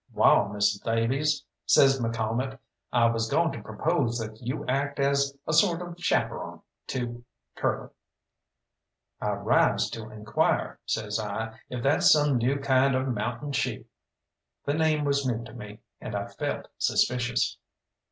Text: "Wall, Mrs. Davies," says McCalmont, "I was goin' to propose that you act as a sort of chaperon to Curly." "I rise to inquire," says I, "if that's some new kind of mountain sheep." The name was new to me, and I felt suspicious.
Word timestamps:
"Wall, 0.15 0.49
Mrs. 0.49 0.81
Davies," 0.81 1.45
says 1.67 2.01
McCalmont, 2.01 2.57
"I 2.91 3.05
was 3.05 3.29
goin' 3.29 3.51
to 3.51 3.61
propose 3.61 4.17
that 4.17 4.41
you 4.41 4.65
act 4.65 4.99
as 4.99 5.37
a 5.47 5.53
sort 5.53 5.79
of 5.79 5.93
chaperon 5.99 6.61
to 6.87 7.23
Curly." 7.55 7.91
"I 9.21 9.33
rise 9.33 9.91
to 9.91 10.09
inquire," 10.09 10.79
says 10.87 11.19
I, 11.19 11.59
"if 11.69 11.83
that's 11.83 12.11
some 12.11 12.37
new 12.39 12.55
kind 12.57 12.95
of 12.95 13.09
mountain 13.09 13.51
sheep." 13.51 13.87
The 14.65 14.73
name 14.73 15.05
was 15.05 15.23
new 15.23 15.43
to 15.43 15.53
me, 15.53 15.81
and 15.99 16.15
I 16.15 16.29
felt 16.29 16.67
suspicious. 16.79 17.57